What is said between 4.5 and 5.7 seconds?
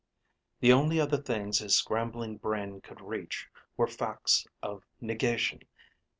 of negation.